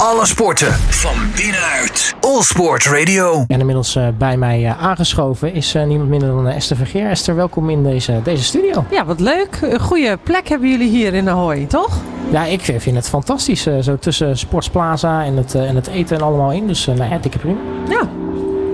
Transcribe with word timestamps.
Alle 0.00 0.26
sporten 0.26 0.72
van 0.72 1.14
binnenuit. 1.36 2.14
All 2.20 2.42
Sport 2.42 2.84
Radio. 2.84 3.44
En 3.46 3.60
inmiddels 3.60 3.96
uh, 3.96 4.08
bij 4.18 4.36
mij 4.36 4.60
uh, 4.60 4.82
aangeschoven 4.82 5.52
is 5.54 5.74
uh, 5.74 5.84
niemand 5.84 6.08
minder 6.08 6.28
dan 6.28 6.46
Esther 6.46 6.76
Vergeer. 6.76 7.08
Esther, 7.08 7.34
welkom 7.34 7.70
in 7.70 7.82
deze, 7.82 8.20
deze 8.24 8.44
studio. 8.44 8.84
Ja, 8.90 9.04
wat 9.04 9.20
leuk. 9.20 9.58
Een 9.62 9.80
goede 9.80 10.18
plek 10.22 10.48
hebben 10.48 10.70
jullie 10.70 10.88
hier 10.88 11.14
in 11.14 11.28
Ahoy, 11.28 11.64
toch? 11.64 11.98
Ja, 12.30 12.44
ik 12.44 12.60
vind 12.60 12.96
het 12.96 13.08
fantastisch. 13.08 13.62
zo 13.80 13.96
tussen 13.98 14.38
Sportsplaza 14.38 15.24
en 15.24 15.36
het, 15.36 15.54
en 15.54 15.74
het 15.76 15.86
eten 15.86 16.16
en 16.16 16.22
allemaal 16.22 16.52
in. 16.52 16.66
Dus 16.66 16.86
nou 16.86 17.10
ja, 17.10 17.18
dikke 17.18 17.38
prima. 17.38 17.58
Ja, 17.88 18.08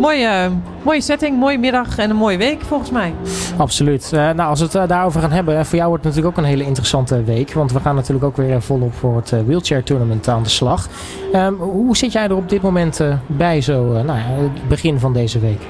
Mooie, 0.06 0.50
mooie 0.82 1.00
setting, 1.00 1.38
mooie 1.38 1.58
middag 1.58 1.98
en 1.98 2.10
een 2.10 2.16
mooie 2.16 2.36
week 2.36 2.60
volgens 2.60 2.90
mij. 2.90 3.14
Absoluut. 3.56 4.10
Uh, 4.14 4.20
nou, 4.20 4.48
als 4.48 4.58
we 4.58 4.64
het 4.64 4.74
uh, 4.74 4.88
daarover 4.88 5.20
gaan 5.20 5.30
hebben, 5.30 5.66
voor 5.66 5.76
jou 5.76 5.88
wordt 5.88 6.04
het 6.04 6.14
natuurlijk 6.14 6.38
ook 6.38 6.44
een 6.44 6.50
hele 6.50 6.64
interessante 6.64 7.24
week. 7.24 7.52
Want 7.52 7.72
we 7.72 7.80
gaan 7.80 7.94
natuurlijk 7.94 8.24
ook 8.24 8.36
weer 8.36 8.62
volop 8.62 8.94
voor 8.94 9.16
het 9.16 9.30
wheelchair 9.46 9.82
tournament 9.82 10.28
aan 10.28 10.42
de 10.42 10.48
slag. 10.48 10.88
Um, 11.34 11.54
hoe 11.54 11.96
zit 11.96 12.12
jij 12.12 12.24
er 12.24 12.36
op 12.36 12.48
dit 12.48 12.62
moment 12.62 13.00
bij, 13.26 13.60
zo 13.60 14.02
nou, 14.02 14.18
het 14.18 14.68
begin 14.68 14.98
van 14.98 15.12
deze 15.12 15.38
week? 15.38 15.60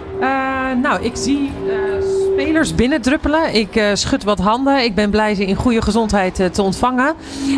nou, 0.82 1.02
ik 1.02 1.16
zie 1.16 1.50
spelers 2.40 2.74
binnendruppelen. 2.74 3.54
Ik 3.54 3.76
uh, 3.76 3.84
schud 3.92 4.24
wat 4.24 4.38
handen. 4.38 4.84
Ik 4.84 4.94
ben 4.94 5.10
blij 5.10 5.34
ze 5.34 5.46
in 5.46 5.54
goede 5.54 5.82
gezondheid 5.82 6.40
uh, 6.40 6.46
te 6.46 6.62
ontvangen. 6.62 7.14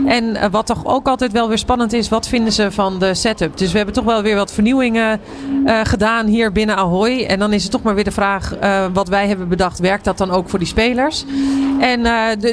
En 0.07 0.25
uh, 0.25 0.45
wat 0.51 0.67
toch 0.67 0.87
ook 0.87 1.09
altijd 1.09 1.33
wel 1.33 1.49
weer 1.49 1.59
spannend 1.59 1.93
is, 1.93 2.09
wat 2.09 2.29
vinden 2.29 2.53
ze 2.53 2.71
van 2.71 2.99
de 2.99 3.15
setup? 3.15 3.57
Dus 3.57 3.71
we 3.71 3.77
hebben 3.77 3.95
toch 3.95 4.05
wel 4.05 4.23
weer 4.23 4.37
wat 4.37 4.53
vernieuwingen 4.53 5.21
gedaan 5.83 6.27
hier 6.27 6.53
binnen 6.53 6.77
Ahoy. 6.77 7.25
En 7.25 7.39
dan 7.39 7.53
is 7.53 7.63
het 7.63 7.73
toch 7.73 7.83
maar 7.83 7.95
weer 7.95 8.05
de 8.05 8.11
vraag, 8.11 8.55
wat 8.93 9.09
wij 9.09 9.29
hebben 9.29 9.49
bedacht, 9.49 9.79
werkt 9.79 10.05
dat 10.05 10.19
dan 10.19 10.31
ook 10.31 10.49
voor 10.49 10.59
die 10.59 10.69
spelers? 10.69 11.25
En 11.81 12.03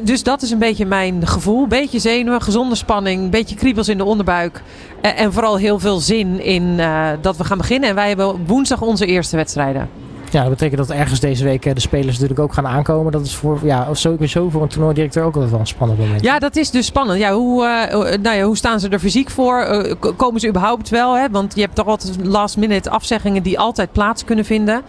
dus 0.04 0.24
dat 0.24 0.42
is 0.42 0.52
een 0.52 0.60
beetje 0.60 0.86
mijn 0.86 1.28
gevoel. 1.28 1.68
Beetje 1.68 2.00
zenuwen, 2.00 2.42
gezonde 2.42 2.76
spanning, 2.76 3.30
beetje 3.32 3.56
kriebels 3.56 3.88
in 3.88 3.98
de 3.98 4.06
onderbuik. 4.06 4.62
en 5.02 5.34
vooral 5.34 5.58
heel 5.58 5.80
veel 5.80 6.00
zin 6.00 6.42
in 6.42 6.82
dat 7.22 7.38
we 7.38 7.44
gaan 7.44 7.58
beginnen. 7.58 7.90
En 7.90 7.96
wij 7.96 8.08
hebben 8.08 8.46
woensdag 8.46 8.82
onze 8.82 9.06
eerste 9.06 9.36
wedstrijden. 9.36 10.05
Ja, 10.36 10.42
dat 10.42 10.50
betekent 10.50 10.88
dat 10.88 10.98
ergens 10.98 11.20
deze 11.20 11.44
week 11.44 11.76
de 11.76 11.80
spelers 11.80 12.14
natuurlijk 12.14 12.40
ook 12.40 12.54
gaan 12.54 12.68
aankomen. 12.68 13.12
Dat 13.12 13.26
is 13.26 13.36
voor, 13.36 13.60
ja, 13.64 13.94
sowieso 13.94 14.50
voor 14.50 14.62
een 14.62 14.68
toernooidirecteur 14.68 15.24
ook 15.24 15.36
wel 15.36 15.60
een 15.60 15.68
spannend 15.68 16.00
moment. 16.00 16.24
Ja, 16.24 16.40
dat 16.40 16.56
is 16.56 16.72
dus 16.72 16.86
spannend. 16.86 17.20
Ja, 17.20 17.34
hoe, 17.34 17.64
uh, 17.64 18.22
nou 18.22 18.38
ja, 18.38 18.44
hoe 18.44 18.58
staan 18.58 18.80
ze 18.80 18.90
er 18.90 19.00
fysiek 19.00 19.30
voor? 19.30 19.86
Komen 20.16 20.40
ze 20.40 20.48
überhaupt 20.48 20.90
wel? 20.90 21.18
Hè? 21.18 21.30
Want 21.30 21.56
je 21.56 21.62
hebt 21.62 21.76
toch 21.76 21.88
altijd 21.88 22.26
last 22.26 22.58
minute 22.58 22.90
afzeggingen 22.90 23.44
die 23.44 23.60
altijd 23.60 23.92
plaats 23.92 24.24
kunnen 24.24 24.46
vinden. 24.46 24.82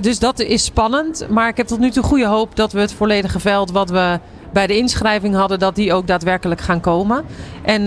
Dus 0.00 0.18
dat 0.18 0.38
is 0.38 0.64
spannend. 0.64 1.26
Maar 1.28 1.48
ik 1.48 1.56
heb 1.56 1.66
tot 1.66 1.78
nu 1.78 1.90
toe 1.90 2.02
goede 2.02 2.26
hoop 2.26 2.56
dat 2.56 2.72
we 2.72 2.80
het 2.80 2.92
volledige 2.92 3.40
veld 3.40 3.70
wat 3.70 3.90
we 3.90 4.18
bij 4.52 4.66
de 4.66 4.76
inschrijving 4.76 5.34
hadden, 5.34 5.58
dat 5.58 5.74
die 5.74 5.92
ook 5.92 6.06
daadwerkelijk 6.06 6.60
gaan 6.60 6.80
komen. 6.80 7.24
En 7.62 7.80
uh, 7.80 7.86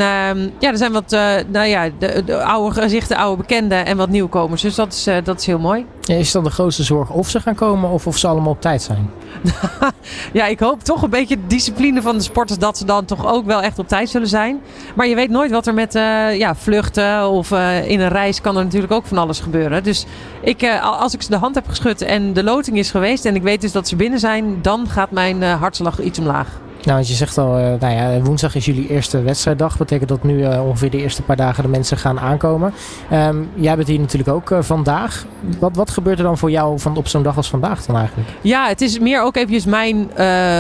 ja, 0.60 0.72
er 0.72 0.78
zijn 0.78 0.92
wat 0.92 1.14
uh, 1.14 1.34
nou 1.48 1.68
ja, 1.68 1.90
de, 2.00 2.24
de, 2.26 2.44
oude 2.44 2.82
gezichten, 2.82 3.18
oude 3.18 3.38
bekenden 3.38 3.86
en 3.86 3.98
wat 3.98 4.10
nieuwkomers. 4.10 4.62
Dus 4.62 4.76
dat 4.76 4.94
is, 4.94 5.08
uh, 5.08 5.16
dat 5.24 5.40
is 5.40 5.46
heel 5.46 5.60
mooi. 5.60 5.86
Is 6.06 6.32
dan 6.32 6.44
de 6.44 6.50
grootste 6.50 6.84
zorg 6.84 7.10
of 7.10 7.30
ze 7.30 7.40
gaan 7.40 7.56
komen 7.56 7.90
of 7.90 8.08
of 8.08 8.18
ze 8.18 8.28
allemaal 8.28 8.52
op 8.52 8.62
tijd 8.62 8.82
zijn? 8.82 9.10
ja, 10.34 10.46
ik 10.46 10.60
hoop 10.60 10.84
toch 10.84 11.02
een 11.02 11.10
beetje 11.10 11.36
de 11.36 11.48
discipline 11.48 12.02
van 12.02 12.18
de 12.18 12.24
sporters 12.24 12.60
dat 12.60 12.78
ze 12.78 12.86
dan 12.86 13.06
toch 13.06 13.28
ook 13.28 13.46
wel 13.46 13.62
echt 13.62 13.80
op 13.80 13.88
tijd 13.88 14.10
zullen 14.10 14.28
zijn. 14.28 14.62
Maar 14.96 15.08
je 15.08 15.16
weet 15.16 15.30
nooit 15.30 15.52
wat 15.52 15.68
er 15.68 15.74
met 15.74 15.96
uh, 15.96 16.38
ja, 16.38 16.56
vluchten 16.56 17.30
of 17.30 17.52
in 17.86 18.00
een 18.00 18.10
reis 18.10 18.42
kan 18.42 18.58
er 18.58 18.64
natuurlijk 18.64 18.94
ook 18.94 19.06
van 19.06 19.18
alles 19.18 19.40
gebeuren. 19.40 19.84
Dus 19.84 20.06
ik, 20.42 20.80
als 20.82 21.14
ik 21.14 21.22
ze 21.22 21.30
de 21.30 21.38
hand 21.38 21.56
heb 21.56 21.68
geschud 21.68 22.02
en 22.02 22.34
de 22.34 22.44
loting 22.44 22.78
is 22.78 22.92
geweest 22.92 23.26
en 23.26 23.36
ik 23.36 23.42
weet 23.42 23.62
dus 23.62 23.72
dat 23.72 23.88
ze 23.88 23.96
binnen 23.96 24.20
zijn, 24.20 24.62
dan 24.62 24.88
gaat 24.90 25.12
mijn 25.12 25.42
hartslag 25.42 26.02
iets 26.02 26.20
omlaag. 26.20 26.48
Nou, 26.84 26.96
want 26.96 27.08
je 27.08 27.14
zegt 27.14 27.38
al, 27.38 27.60
uh, 27.60 27.66
nou 27.80 27.94
ja, 27.94 28.20
woensdag 28.22 28.56
is 28.56 28.66
jullie 28.66 28.90
eerste 28.90 29.22
wedstrijddag. 29.22 29.78
Betekent 29.78 30.10
dat 30.10 30.24
nu 30.24 30.38
uh, 30.38 30.66
ongeveer 30.66 30.90
de 30.90 30.98
eerste 30.98 31.22
paar 31.22 31.36
dagen 31.36 31.64
de 31.64 31.70
mensen 31.70 31.98
gaan 31.98 32.20
aankomen. 32.20 32.74
Um, 33.14 33.50
jij 33.56 33.76
bent 33.76 33.88
hier 33.88 34.00
natuurlijk 34.00 34.30
ook 34.30 34.50
uh, 34.50 34.58
vandaag. 34.62 35.26
Wat, 35.60 35.76
wat 35.76 35.90
gebeurt 35.90 36.18
er 36.18 36.24
dan 36.24 36.38
voor 36.38 36.52
jou 36.52 36.80
van, 36.80 36.98
op 36.98 37.08
zo'n 37.08 37.24
dag 37.24 37.38
als 37.38 37.50
vandaag 37.50 37.86
dan 37.86 37.96
eigenlijk? 37.96 38.30
Ja, 38.42 38.68
het 38.68 38.82
is 38.82 39.00
meer 39.00 39.22
ook 39.22 39.36
eventjes 39.36 39.66
mijn 39.66 40.10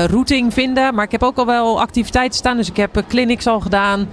routing 0.07 0.53
vinden. 0.53 0.95
Maar 0.95 1.05
ik 1.05 1.11
heb 1.11 1.23
ook 1.23 1.37
al 1.37 1.45
wel 1.45 1.81
activiteiten 1.81 2.37
staan. 2.37 2.57
Dus 2.57 2.69
ik 2.69 2.77
heb 2.77 3.03
clinics 3.07 3.47
al 3.47 3.59
gedaan. 3.59 4.07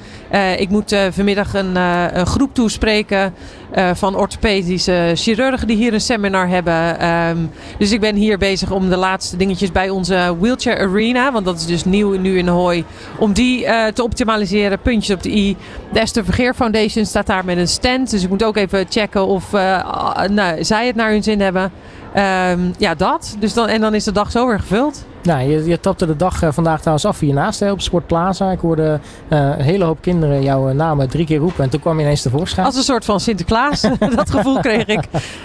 ik 0.57 0.69
moet 0.69 0.97
vanmiddag 1.11 1.55
een, 1.55 1.77
een 2.19 2.27
groep 2.27 2.55
toespreken. 2.55 3.35
Uh, 3.77 3.91
van 3.95 4.17
orthopedische 4.17 5.13
chirurgen 5.15 5.67
die 5.67 5.77
hier 5.77 5.95
een 5.95 6.01
seminar 6.01 6.49
hebben. 6.49 7.09
Um, 7.09 7.51
dus 7.79 7.93
ik 7.93 8.01
ben 8.01 8.15
hier 8.15 8.39
bezig 8.39 8.71
om 8.71 8.89
de 8.89 8.97
laatste 8.97 9.37
dingetjes 9.37 9.73
bij 9.73 9.91
onze 9.91 10.37
wheelchair 10.41 10.79
arena, 10.79 11.33
want 11.33 11.45
dat 11.45 11.57
is 11.57 11.67
dus 11.67 11.85
nieuw 11.85 12.19
nu 12.19 12.39
in 12.39 12.49
Hooi, 12.49 12.85
om 13.19 13.33
die 13.33 13.65
uh, 13.65 13.87
te 13.87 14.03
optimaliseren. 14.03 14.81
Puntjes 14.81 15.17
op 15.17 15.23
de 15.23 15.37
i. 15.37 15.57
De 15.93 16.01
Esther 16.01 16.25
Vergeer 16.25 16.55
Foundation 16.55 17.05
staat 17.05 17.27
daar 17.27 17.45
met 17.45 17.57
een 17.57 17.69
stand, 17.69 18.11
dus 18.11 18.23
ik 18.23 18.29
moet 18.29 18.45
ook 18.45 18.57
even 18.57 18.87
checken 18.89 19.27
of 19.27 19.53
uh, 19.53 20.23
nou, 20.29 20.65
zij 20.65 20.87
het 20.87 20.97
naar 20.97 21.11
hun 21.11 21.23
zin 21.23 21.41
hebben. 21.41 21.73
Um, 22.17 22.73
ja, 22.79 22.95
dat. 22.95 23.37
Dus 23.39 23.55
dan, 23.55 23.69
en 23.69 23.81
dan 23.81 23.95
is 23.95 24.05
de 24.05 24.13
dag 24.13 24.31
zo 24.31 24.47
weer 24.47 24.61
gevuld. 24.61 25.05
Nou, 25.23 25.49
je, 25.51 25.65
je 25.65 25.81
tapte 25.81 26.07
de 26.07 26.17
dag 26.17 26.43
uh, 26.43 26.53
vandaag 26.53 26.79
trouwens 26.79 27.07
af 27.07 27.19
hiernaast 27.19 27.61
hè, 27.61 27.71
op 27.71 27.81
Sportplaza. 27.81 28.51
Ik 28.51 28.61
hoorde 28.61 29.01
uh, 29.29 29.39
een 29.39 29.61
hele 29.61 29.85
hoop 29.85 29.99
kinderen 30.01 30.43
jouw 30.43 30.73
namen 30.73 31.09
drie 31.09 31.27
keer 31.27 31.39
roepen 31.39 31.65
en 31.65 31.71
toen 31.71 31.81
kwam 31.81 31.97
je 31.97 32.05
ineens 32.05 32.23
tevoorschijn. 32.23 32.67
Als 32.67 32.77
een 32.77 32.83
soort 32.83 33.05
van 33.05 33.21
Sinterklaas. 33.21 33.81
dat 34.15 34.31
gevoel 34.31 34.61
kreeg 34.61 34.87
ik. 34.87 35.01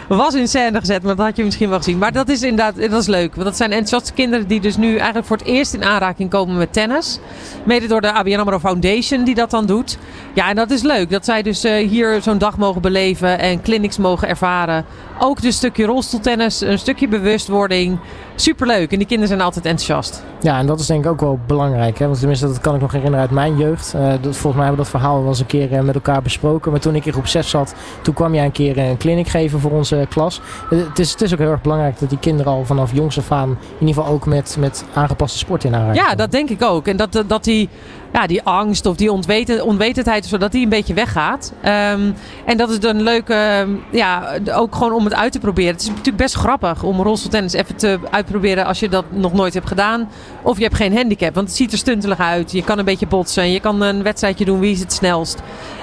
Was 0.08 0.34
in 0.34 0.48
scène 0.48 0.80
gezet, 0.80 1.04
maar 1.04 1.16
dat 1.16 1.26
had 1.26 1.36
je 1.36 1.44
misschien 1.44 1.70
wel 1.70 1.78
gezien. 1.78 1.98
Maar 1.98 2.12
dat 2.12 2.30
is 2.30 2.42
inderdaad 2.42 2.90
dat 2.90 3.02
is 3.02 3.08
leuk. 3.08 3.34
Want 3.34 3.48
dat 3.48 3.58
zijn 3.58 3.72
enthousiaste 3.72 4.14
kinderen 4.14 4.48
die 4.48 4.60
dus 4.60 4.78
nu 4.78 4.96
eigenlijk 4.96 5.28
voor 5.28 5.38
het 5.38 5.46
eerst 5.46 5.74
in 5.74 5.84
aanraking 5.84 6.30
komen 6.30 6.58
met 6.58 6.74
tennis. 6.74 7.20
Mede 7.64 7.88
door 7.88 8.02
de 8.02 8.12
ABN 8.12 8.40
AMRO 8.40 8.60
Foundation 8.60 9.24
die 9.24 9.36
dat 9.36 9.50
dan 9.50 9.66
doet. 9.66 9.98
Ja, 10.34 10.50
en 10.50 10.56
dat 10.56 10.72
is 10.72 10.82
leuk. 10.82 11.10
Dat 11.10 11.26
zij 11.26 11.42
dus 11.42 11.64
hier 11.64 12.22
zo'n 12.22 12.38
dag 12.38 12.58
mogen 12.58 12.82
beleven 12.82 13.40
en 13.40 13.62
clinics 13.62 13.98
mogen 13.98 14.28
ervaren. 14.28 14.86
Ook 15.20 15.36
dus 15.36 15.46
een 15.46 15.54
stukje 15.54 15.86
rolstoeltennis, 15.86 16.62
een 16.62 16.80
stukje 16.80 17.08
bewustwording. 17.08 18.00
Superleuk. 18.36 18.92
En 18.92 18.98
die 18.98 19.08
kinderen 19.08 19.28
zijn 19.28 19.42
altijd 19.42 19.66
enthousiast. 19.66 20.24
Ja, 20.40 20.60
en 20.60 20.66
dat 20.66 20.80
is 20.80 20.86
denk 20.86 21.06
ik 21.06 21.12
ook 21.12 21.20
wel 21.20 21.40
belangrijk. 21.48 22.00
Hè? 22.00 22.06
Want 22.06 22.20
tenminste, 22.20 22.48
dat 22.48 22.60
kan 22.60 22.76
ik 22.76 22.82
nog 22.82 22.92
herinneren 22.92 23.22
uit 23.22 23.32
mijn 23.32 23.58
jeugd. 23.58 23.94
Uh, 23.96 24.02
dat, 24.02 24.18
volgens 24.22 24.42
mij 24.42 24.66
hebben 24.66 24.72
we 24.72 24.92
dat 24.92 25.02
verhaal 25.02 25.20
wel 25.20 25.28
eens 25.28 25.40
een 25.40 25.46
keer 25.46 25.72
uh, 25.72 25.80
met 25.80 25.96
elkaar 25.96 26.22
besproken. 26.22 26.72
Maar 26.72 26.80
toen 26.80 26.96
ik 26.96 27.06
in 27.06 27.12
groep 27.12 27.28
6 27.28 27.50
zat, 27.50 27.76
toen 28.02 28.14
kwam 28.14 28.34
jij 28.34 28.46
een 28.46 28.52
keer 28.52 28.78
een 28.78 28.98
clinic 28.98 29.28
geven 29.28 29.60
voor 29.60 29.72
onze 29.72 30.06
klas. 30.10 30.42
het, 30.70 31.00
is, 31.00 31.12
het 31.12 31.22
is 31.22 31.34
ook 31.34 31.40
heel 31.40 31.52
erg 31.52 31.62
belangrijk 31.62 32.00
dat 32.00 32.10
die 32.10 32.20
kinderen 32.20 32.52
al 32.52 32.66
vanaf 32.66 32.94
jongs 32.94 33.18
af 33.18 33.32
aan... 33.32 33.50
in 33.50 33.88
ieder 33.88 33.96
geval 33.96 34.12
ook 34.12 34.26
met, 34.26 34.56
met 34.60 34.86
aangepaste 34.94 35.38
sport 35.38 35.64
in 35.64 35.76
aanraking 35.76 36.06
Ja, 36.06 36.16
dat 36.16 36.32
denk 36.32 36.50
ik 36.50 36.62
ook. 36.62 36.88
En 36.88 36.98
dat, 36.98 37.24
dat 37.28 37.44
die 37.44 37.70
ja, 38.16 38.28
die 38.28 38.44
angst 38.44 38.86
of 38.86 38.96
die 38.96 39.12
onweten, 39.12 39.66
onwetendheid, 39.66 40.26
zodat 40.26 40.52
die 40.52 40.64
een 40.64 40.70
beetje 40.70 40.94
weggaat. 40.94 41.54
Um, 41.58 42.16
en 42.46 42.58
dat 42.58 42.70
is 42.70 42.80
dan 42.80 43.02
leuk, 43.02 43.30
uh, 43.30 43.62
ja, 43.92 44.38
ook 44.54 44.76
gewoon 44.76 44.94
om 44.94 45.04
het 45.04 45.14
uit 45.14 45.32
te 45.32 45.40
proberen. 45.40 45.72
Het 45.72 45.82
is 45.82 45.88
natuurlijk 45.88 46.18
best 46.18 46.36
grappig 46.36 46.84
om 46.84 47.02
rolstoeltennis 47.02 47.54
even 47.54 47.76
te 47.76 48.00
uitproberen 48.12 48.66
als 48.66 48.80
je 48.80 48.90
dat 48.90 49.06
nog 49.10 49.34
nooit 49.34 49.54
hebt 49.54 49.68
gedaan. 49.68 50.10
Of 50.42 50.58
je 50.58 50.64
hebt 50.64 50.76
geen 50.76 50.96
handicap, 50.96 51.36
want 51.36 51.48
het 51.48 51.58
ziet 51.58 51.72
er 51.72 51.78
stuntelig 51.78 52.20
uit. 52.20 52.52
Je 52.52 52.64
kan 52.64 52.80
een 52.80 52.86
beetje 52.86 53.08
botsen, 53.08 53.52
je 53.52 53.60
kan 53.60 53.82
een 53.82 54.04
wedstrijdje 54.04 54.46
doen, 54.46 54.60
wie 54.60 54.72
is 54.72 54.80
het 54.80 54.94
snelst. 54.94 55.42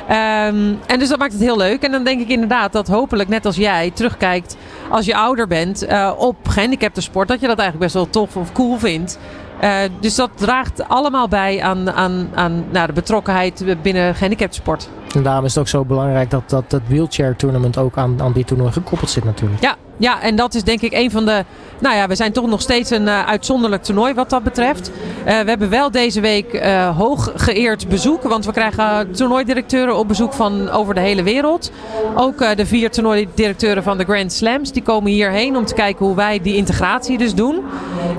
Um, 0.08 0.78
en 0.86 0.98
dus 0.98 1.08
dat 1.08 1.18
maakt 1.18 1.32
het 1.32 1.42
heel 1.42 1.56
leuk. 1.56 1.82
En 1.82 1.90
dan 1.90 2.04
denk 2.04 2.20
ik 2.20 2.28
inderdaad 2.28 2.72
dat 2.72 2.88
hopelijk, 2.88 3.28
net 3.28 3.46
als 3.46 3.56
jij, 3.56 3.90
terugkijkt 3.94 4.56
als 4.90 5.06
je 5.06 5.16
ouder 5.16 5.46
bent 5.46 5.88
uh, 5.88 6.12
op 6.16 6.36
gehandicapte 6.48 7.00
sport. 7.00 7.28
Dat 7.28 7.40
je 7.40 7.46
dat 7.46 7.58
eigenlijk 7.58 7.92
best 7.92 7.94
wel 7.94 8.10
tof 8.10 8.36
of 8.36 8.52
cool 8.52 8.78
vindt. 8.78 9.18
Uh, 9.62 9.78
dus 10.00 10.14
dat 10.14 10.30
draagt 10.34 10.88
allemaal 10.88 11.28
bij 11.28 11.62
aan, 11.62 11.90
aan, 11.90 12.28
aan 12.34 12.64
nou, 12.70 12.86
de 12.86 12.92
betrokkenheid 12.92 13.76
binnen 13.82 14.14
gehandicaptensport. 14.14 14.88
En 15.14 15.22
daarom 15.22 15.44
is 15.44 15.50
het 15.54 15.60
ook 15.60 15.68
zo 15.68 15.84
belangrijk 15.84 16.30
dat 16.30 16.50
dat, 16.50 16.70
dat 16.70 16.80
wheelchair 16.86 17.36
tournament 17.36 17.78
ook 17.78 17.96
aan, 17.96 18.22
aan 18.22 18.32
dit 18.32 18.46
toernooi 18.46 18.72
gekoppeld 18.72 19.10
zit 19.10 19.24
natuurlijk. 19.24 19.62
Ja, 19.62 19.76
ja, 20.02 20.22
en 20.22 20.36
dat 20.36 20.54
is 20.54 20.64
denk 20.64 20.80
ik 20.80 20.92
een 20.92 21.10
van 21.10 21.24
de. 21.24 21.44
Nou 21.80 21.96
ja, 21.96 22.06
we 22.06 22.14
zijn 22.14 22.32
toch 22.32 22.46
nog 22.46 22.60
steeds 22.60 22.90
een 22.90 23.02
uh, 23.02 23.26
uitzonderlijk 23.26 23.82
toernooi 23.82 24.14
wat 24.14 24.30
dat 24.30 24.42
betreft. 24.42 24.90
Uh, 24.90 25.24
we 25.24 25.48
hebben 25.48 25.70
wel 25.70 25.90
deze 25.90 26.20
week 26.20 26.52
uh, 26.52 26.96
hoog 26.96 27.32
geëerd 27.34 27.88
bezoek. 27.88 28.22
Want 28.22 28.46
we 28.46 28.52
krijgen 28.52 29.12
toernooidirecteuren 29.12 29.96
op 29.96 30.08
bezoek 30.08 30.32
van 30.32 30.70
over 30.70 30.94
de 30.94 31.00
hele 31.00 31.22
wereld. 31.22 31.72
Ook 32.14 32.56
de 32.56 32.66
vier 32.66 32.90
toernooidirecteuren 32.90 33.82
van 33.82 33.98
de 33.98 34.04
Grand 34.04 34.32
Slams. 34.32 34.72
Die 34.72 34.82
komen 34.82 35.10
hierheen 35.10 35.56
om 35.56 35.64
te 35.64 35.74
kijken 35.74 36.06
hoe 36.06 36.14
wij 36.14 36.40
die 36.40 36.56
integratie 36.56 37.18
dus 37.18 37.34
doen. 37.34 37.64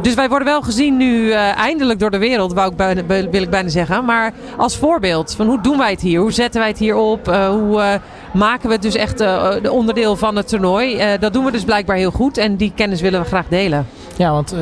Dus 0.01 0.13
wij 0.13 0.29
worden 0.29 0.47
wel 0.47 0.61
gezien 0.61 0.97
nu 0.97 1.31
eindelijk 1.31 1.99
door 1.99 2.11
de 2.11 2.17
wereld, 2.17 2.53
wou 2.53 2.73
ik 2.77 3.03
wil 3.31 3.41
ik 3.41 3.49
bijna 3.49 3.69
zeggen. 3.69 4.05
Maar 4.05 4.33
als 4.57 4.77
voorbeeld 4.77 5.33
van 5.35 5.47
hoe 5.47 5.61
doen 5.61 5.77
wij 5.77 5.91
het 5.91 6.01
hier? 6.01 6.19
Hoe 6.19 6.31
zetten 6.31 6.59
wij 6.59 6.69
het 6.69 6.79
hier 6.79 6.95
op? 6.95 7.25
hoe 7.25 7.99
maken 8.33 8.67
we 8.67 8.73
het 8.73 8.81
dus 8.81 8.95
echt 8.95 9.17
de 9.17 9.71
onderdeel 9.71 10.15
van 10.15 10.35
het 10.35 10.47
toernooi? 10.47 11.17
dat 11.19 11.33
doen 11.33 11.45
we 11.45 11.51
dus 11.51 11.63
blijkbaar 11.63 11.95
heel 11.95 12.11
goed 12.11 12.37
en 12.37 12.55
die 12.55 12.71
kennis 12.75 13.01
willen 13.01 13.21
we 13.21 13.27
graag 13.27 13.47
delen. 13.47 13.85
Ja, 14.17 14.31
want 14.31 14.53
uh, 14.53 14.59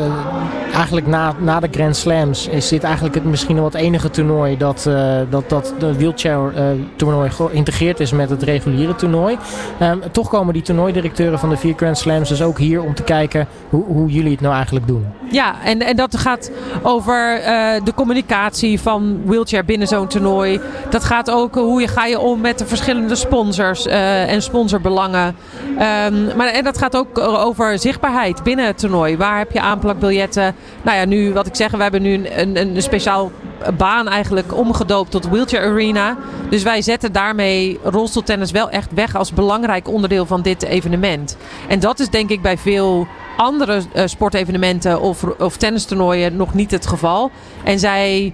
eigenlijk 0.73 1.07
na, 1.07 1.33
na 1.39 1.59
de 1.59 1.67
Grand 1.71 1.95
Slams 1.95 2.47
is 2.47 2.67
dit 2.67 2.83
eigenlijk 2.83 3.15
het 3.15 3.23
misschien 3.23 3.55
wel 3.55 3.63
het 3.63 3.73
enige 3.73 4.09
toernooi 4.09 4.57
dat, 4.57 4.89
dat, 5.29 5.49
dat 5.49 5.73
de 5.79 5.97
wheelchair 5.97 6.53
toernooi 6.95 7.29
geïntegreerd 7.29 7.99
is 7.99 8.11
met 8.11 8.29
het 8.29 8.43
reguliere 8.43 8.95
toernooi. 8.95 9.37
Um, 9.81 10.01
toch 10.11 10.29
komen 10.29 10.53
die 10.53 10.63
toernooidirecteuren 10.63 11.39
van 11.39 11.49
de 11.49 11.57
vier 11.57 11.73
Grand 11.77 11.97
Slams 11.97 12.29
dus 12.29 12.41
ook 12.41 12.57
hier 12.57 12.81
om 12.83 12.93
te 12.93 13.03
kijken 13.03 13.47
hoe, 13.69 13.83
hoe 13.85 14.09
jullie 14.09 14.31
het 14.31 14.41
nou 14.41 14.53
eigenlijk 14.55 14.87
doen. 14.87 15.05
Ja, 15.31 15.55
en, 15.63 15.79
en 15.79 15.95
dat 15.95 16.17
gaat 16.17 16.51
over 16.81 17.41
de 17.83 17.93
communicatie 17.95 18.79
van 18.79 19.21
wheelchair 19.25 19.65
binnen 19.65 19.87
zo'n 19.87 20.07
toernooi. 20.07 20.59
Dat 20.89 21.03
gaat 21.03 21.31
ook 21.31 21.55
hoe 21.55 21.81
je 21.81 21.87
ga 21.87 22.05
je 22.05 22.19
om 22.19 22.41
met 22.41 22.57
de 22.57 22.65
verschillende 22.65 23.15
sponsors 23.15 23.85
en 23.85 24.41
sponsorbelangen. 24.41 25.35
Um, 25.71 26.35
maar 26.35 26.47
en 26.47 26.63
dat 26.63 26.77
gaat 26.77 26.95
ook 26.95 27.17
over 27.19 27.79
zichtbaarheid 27.79 28.43
binnen 28.43 28.65
het 28.65 28.77
toernooi. 28.77 29.17
Waar 29.17 29.37
heb 29.37 29.51
je 29.51 29.61
aanplakbiljetten? 29.61 30.55
Nou 30.81 30.97
ja, 30.97 31.05
nu 31.05 31.33
wat 31.33 31.47
ik 31.47 31.55
zeg, 31.55 31.71
we 31.71 31.81
hebben 31.81 32.01
nu 32.01 32.13
een, 32.13 32.39
een, 32.39 32.75
een 32.75 32.81
speciaal 32.81 33.31
baan 33.77 34.07
eigenlijk 34.07 34.57
omgedoopt 34.57 35.11
tot 35.11 35.29
wheelchair 35.29 35.65
arena. 35.65 36.17
Dus 36.49 36.63
wij 36.63 36.81
zetten 36.81 37.11
daarmee 37.11 37.79
rolstoeltennis 37.83 38.51
wel 38.51 38.69
echt 38.69 38.93
weg 38.93 39.15
als 39.15 39.33
belangrijk 39.33 39.87
onderdeel 39.87 40.25
van 40.25 40.41
dit 40.41 40.63
evenement. 40.63 41.37
En 41.67 41.79
dat 41.79 41.99
is 41.99 42.09
denk 42.09 42.29
ik 42.29 42.41
bij 42.41 42.57
veel 42.57 43.07
andere 43.37 43.81
uh, 43.95 44.03
sportevenementen 44.05 45.01
of, 45.01 45.23
of 45.23 45.57
tennistoernooien 45.57 46.35
nog 46.35 46.53
niet 46.53 46.71
het 46.71 46.87
geval. 46.87 47.31
En 47.63 47.79
zij 47.79 48.33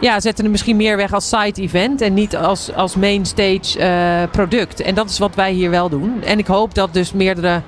ja, 0.00 0.20
zetten 0.20 0.44
het 0.44 0.52
misschien 0.52 0.76
meer 0.76 0.96
weg 0.96 1.12
als 1.12 1.28
side 1.28 1.62
event 1.62 2.00
en 2.00 2.14
niet 2.14 2.36
als, 2.36 2.74
als 2.74 2.96
main 2.96 3.26
stage 3.26 3.78
uh, 3.78 4.30
product. 4.30 4.80
En 4.80 4.94
dat 4.94 5.10
is 5.10 5.18
wat 5.18 5.34
wij 5.34 5.52
hier 5.52 5.70
wel 5.70 5.88
doen. 5.88 6.22
En 6.24 6.38
ik 6.38 6.46
hoop 6.46 6.74
dat 6.74 6.92
dus 6.92 7.12
meerdere 7.12 7.62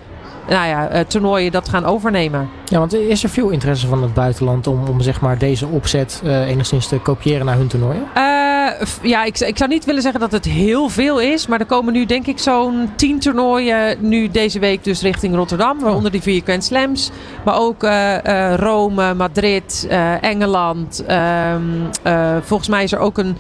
nou 0.49 0.67
ja, 0.67 0.95
uh, 0.95 1.01
toernooien 1.01 1.53
dat 1.53 1.69
gaan 1.69 1.85
overnemen. 1.85 2.49
Ja, 2.65 2.79
want 2.79 2.95
is 2.95 3.23
er 3.23 3.29
veel 3.29 3.49
interesse 3.49 3.87
van 3.87 4.03
het 4.03 4.15
buitenland 4.15 4.67
om, 4.67 4.89
om 4.89 5.01
zeg 5.01 5.21
maar 5.21 5.39
deze 5.39 5.67
opzet 5.67 6.23
uh, 6.25 6.49
enigszins 6.49 6.89
te 6.89 6.99
kopiëren 6.99 7.47
naar 7.47 7.57
hun 7.57 7.67
toernooien? 7.67 8.03
Uh, 8.17 8.87
ja, 9.03 9.25
ik, 9.25 9.39
ik 9.39 9.57
zou 9.57 9.71
niet 9.71 9.85
willen 9.85 10.03
zeggen 10.03 10.21
dat 10.21 10.33
het 10.33 10.45
heel 10.45 10.89
veel 10.89 11.21
is. 11.21 11.47
Maar 11.47 11.61
er 11.61 11.67
komen 11.67 11.93
nu 11.93 12.07
denk 12.07 12.27
ik 12.27 12.39
zo'n 12.39 12.91
tien 12.97 13.19
toernooien 13.19 13.97
nu 14.01 14.29
deze 14.29 14.59
week 14.59 14.85
dus 14.85 15.03
richting 15.03 15.35
Rotterdam. 15.35 15.81
Waaronder 15.81 16.11
die 16.11 16.23
vier 16.23 16.43
Grand 16.45 16.65
Slams. 16.65 17.11
Maar 17.45 17.59
ook 17.59 17.83
uh, 17.83 18.55
Rome, 18.55 19.15
Madrid, 19.15 19.87
Engeland. 20.21 21.05
Um, 21.11 21.91
volgens 22.43 22.69
mij 22.69 22.83
is 22.83 22.93
er 22.93 22.99
ook 22.99 23.19
een 23.19 23.37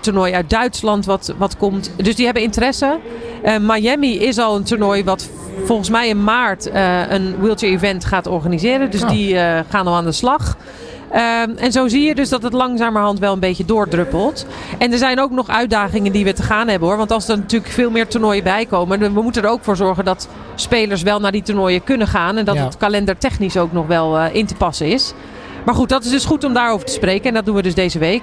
toernooi 0.00 0.32
uit 0.32 0.50
Duitsland 0.50 1.04
wat, 1.04 1.34
wat 1.38 1.56
komt. 1.56 1.92
Dus 1.96 2.16
die 2.16 2.24
hebben 2.24 2.42
interesse. 2.42 2.98
Miami 3.60 4.18
is 4.18 4.38
al 4.38 4.56
een 4.56 4.64
toernooi 4.64 5.04
wat 5.04 5.30
volgens 5.64 5.90
mij 5.90 6.08
in 6.08 6.24
maart 6.24 6.70
een 7.08 7.36
wheelchair 7.40 7.72
event 7.72 8.04
gaat 8.04 8.26
organiseren. 8.26 8.90
Dus 8.90 9.04
die 9.04 9.34
uh, 9.34 9.58
gaan 9.68 9.86
al 9.86 9.94
aan 9.94 10.04
de 10.04 10.12
slag. 10.12 10.56
Um, 11.12 11.56
en 11.56 11.72
zo 11.72 11.88
zie 11.88 12.02
je 12.02 12.14
dus 12.14 12.28
dat 12.28 12.42
het 12.42 12.52
langzamerhand 12.52 13.18
wel 13.18 13.32
een 13.32 13.40
beetje 13.40 13.64
doordruppelt. 13.64 14.46
En 14.78 14.92
er 14.92 14.98
zijn 14.98 15.20
ook 15.20 15.30
nog 15.30 15.48
uitdagingen 15.48 16.12
die 16.12 16.24
we 16.24 16.32
te 16.32 16.42
gaan 16.42 16.68
hebben 16.68 16.88
hoor. 16.88 16.96
Want 16.96 17.10
als 17.10 17.28
er 17.28 17.36
natuurlijk 17.36 17.72
veel 17.72 17.90
meer 17.90 18.06
toernooien 18.06 18.44
bij 18.44 18.66
komen, 18.66 19.00
dan 19.00 19.14
we 19.14 19.22
moeten 19.22 19.42
er 19.42 19.48
ook 19.48 19.64
voor 19.64 19.76
zorgen 19.76 20.04
dat 20.04 20.28
spelers 20.54 21.02
wel 21.02 21.20
naar 21.20 21.32
die 21.32 21.42
toernooien 21.42 21.84
kunnen 21.84 22.06
gaan. 22.06 22.36
En 22.36 22.44
dat 22.44 22.54
ja. 22.54 22.64
het 22.64 22.76
kalender 22.76 23.18
technisch 23.18 23.56
ook 23.56 23.72
nog 23.72 23.86
wel 23.86 24.18
uh, 24.18 24.24
in 24.32 24.46
te 24.46 24.54
passen 24.54 24.86
is. 24.86 25.12
Maar 25.64 25.74
goed, 25.74 25.88
dat 25.88 26.04
is 26.04 26.10
dus 26.10 26.24
goed 26.24 26.44
om 26.44 26.52
daarover 26.52 26.86
te 26.86 26.92
spreken. 26.92 27.28
En 27.28 27.34
dat 27.34 27.44
doen 27.44 27.54
we 27.54 27.62
dus 27.62 27.74
deze 27.74 27.98
week. 27.98 28.22